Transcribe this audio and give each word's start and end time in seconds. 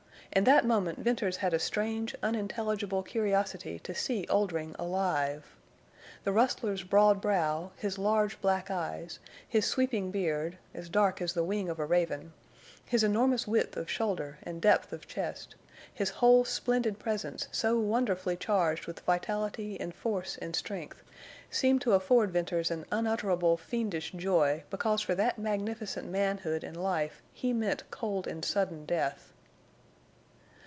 In 0.33 0.45
that 0.45 0.63
moment 0.63 0.99
Venters 0.99 1.35
had 1.35 1.53
a 1.53 1.59
strange, 1.59 2.15
unintelligible 2.23 3.03
curiosity 3.03 3.79
to 3.79 3.93
see 3.93 4.25
Oldring 4.29 4.77
alive. 4.79 5.45
The 6.23 6.31
rustler's 6.31 6.83
broad 6.83 7.19
brow, 7.19 7.71
his 7.75 7.97
large 7.97 8.39
black 8.39 8.71
eyes, 8.71 9.19
his 9.45 9.65
sweeping 9.65 10.09
beard, 10.09 10.57
as 10.73 10.87
dark 10.87 11.21
as 11.21 11.33
the 11.33 11.43
wing 11.43 11.67
of 11.67 11.79
a 11.79 11.85
raven, 11.85 12.31
his 12.85 13.03
enormous 13.03 13.45
width 13.45 13.75
of 13.75 13.91
shoulder 13.91 14.37
and 14.43 14.61
depth 14.61 14.93
of 14.93 15.05
chest, 15.05 15.57
his 15.93 16.11
whole 16.11 16.45
splendid 16.45 16.97
presence 16.97 17.49
so 17.51 17.77
wonderfully 17.77 18.37
charged 18.37 18.87
with 18.87 19.01
vitality 19.01 19.77
and 19.81 19.93
force 19.93 20.37
and 20.41 20.55
strength, 20.55 21.03
seemed 21.49 21.81
to 21.81 21.91
afford 21.91 22.31
Venters 22.31 22.71
an 22.71 22.85
unutterable 22.89 23.57
fiendish 23.57 24.13
joy 24.13 24.63
because 24.69 25.01
for 25.01 25.13
that 25.13 25.37
magnificent 25.37 26.09
manhood 26.09 26.63
and 26.63 26.81
life 26.81 27.21
he 27.33 27.51
meant 27.51 27.83
cold 27.91 28.27
and 28.27 28.45
sudden 28.45 28.85
death. 28.85 29.27